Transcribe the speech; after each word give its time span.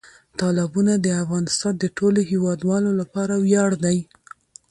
تالابونه 0.39 0.93
د 0.99 1.07
افغانستان 1.23 1.73
د 1.79 1.85
ټولو 1.97 2.19
هیوادوالو 2.31 2.89
لپاره 3.01 3.33
ویاړ 3.45 3.71
دی. 3.83 3.97